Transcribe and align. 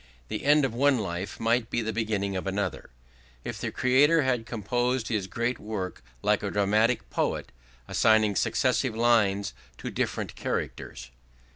The 0.29 0.45
end 0.45 0.65
of 0.65 0.73
one 0.73 0.97
life 0.97 1.39
might 1.39 1.69
be 1.69 1.83
the 1.83 1.93
beginning 1.93 2.35
of 2.35 2.47
another, 2.47 2.89
if 3.43 3.61
the 3.61 3.71
Creator 3.71 4.23
had 4.23 4.47
composed 4.47 5.09
his 5.09 5.27
great 5.27 5.59
work 5.59 6.01
like 6.23 6.41
a 6.41 6.49
dramatic 6.49 7.07
poet, 7.11 7.51
assigning 7.87 8.35
successive 8.35 8.95
lines 8.95 9.53
to 9.77 9.91
different 9.91 10.33
characters. 10.33 11.11